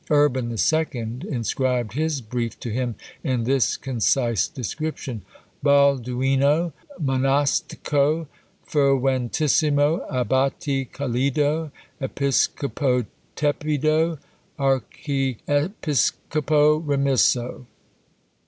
[0.09, 5.21] Urban the Second inscribed his brief to him in this concise description
[5.63, 8.25] Balduino Monastico
[8.65, 11.69] ferventissimo, Abbati calido,
[12.01, 14.17] Episcopo tepido,
[14.57, 17.67] Archiepiscopo remisso!